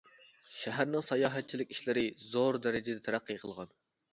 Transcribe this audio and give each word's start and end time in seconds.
شەھەرنىڭ 0.59 1.03
ساياھەتچىلىك 1.09 1.75
ئىشلىرى 1.75 2.05
زور 2.31 2.61
دەرىجىدە 2.65 3.07
تەرەققىي 3.11 3.43
قىلغان. 3.45 3.75